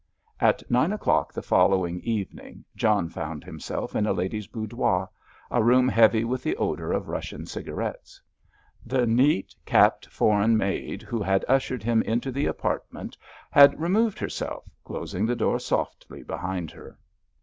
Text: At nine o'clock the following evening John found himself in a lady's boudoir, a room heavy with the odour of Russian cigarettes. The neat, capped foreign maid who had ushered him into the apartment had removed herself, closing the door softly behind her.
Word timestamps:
At 0.39 0.63
nine 0.67 0.91
o'clock 0.91 1.31
the 1.31 1.43
following 1.43 1.99
evening 1.99 2.65
John 2.75 3.07
found 3.07 3.43
himself 3.43 3.95
in 3.95 4.07
a 4.07 4.13
lady's 4.13 4.47
boudoir, 4.47 5.11
a 5.51 5.61
room 5.61 5.87
heavy 5.87 6.23
with 6.25 6.41
the 6.41 6.55
odour 6.57 6.91
of 6.91 7.07
Russian 7.07 7.45
cigarettes. 7.45 8.19
The 8.83 9.05
neat, 9.05 9.53
capped 9.63 10.07
foreign 10.07 10.57
maid 10.57 11.03
who 11.03 11.21
had 11.21 11.45
ushered 11.47 11.83
him 11.83 12.01
into 12.01 12.31
the 12.31 12.47
apartment 12.47 13.15
had 13.51 13.79
removed 13.79 14.17
herself, 14.17 14.67
closing 14.83 15.27
the 15.27 15.35
door 15.35 15.59
softly 15.59 16.23
behind 16.23 16.71
her. 16.71 16.97